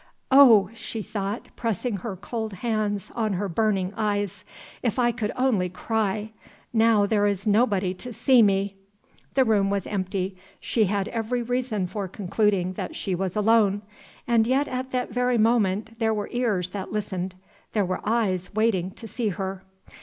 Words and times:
"Oh!" 0.31 0.71
she 0.73 1.03
thought, 1.03 1.49
pressing 1.55 1.97
her 1.97 2.15
cold 2.15 2.53
hands 2.65 3.11
on 3.13 3.33
her 3.33 3.47
burning 3.47 3.93
eyes, 3.95 4.43
"if 4.81 4.97
I 4.97 5.11
could 5.11 5.31
only 5.35 5.69
cry, 5.69 6.31
now 6.73 7.05
there 7.05 7.27
is 7.27 7.45
nobody 7.45 7.93
to 7.93 8.11
see 8.11 8.41
me!" 8.41 8.77
The 9.35 9.43
room 9.45 9.69
was 9.69 9.85
empty: 9.85 10.35
she 10.59 10.85
had 10.85 11.07
every 11.09 11.43
reason 11.43 11.85
for 11.85 12.07
concluding 12.07 12.73
that 12.73 12.95
she 12.95 13.13
was 13.13 13.35
alone. 13.35 13.83
And 14.27 14.47
yet 14.47 14.67
at 14.67 14.89
that 14.91 15.11
very 15.11 15.37
moment 15.37 15.99
there 15.99 16.15
were 16.15 16.29
ears 16.31 16.69
that 16.69 16.91
listened 16.91 17.35
there 17.73 17.85
were 17.85 18.01
eyes 18.03 18.51
waiting 18.55 18.89
to 18.95 19.07
see 19.07 19.27
her. 19.27 19.61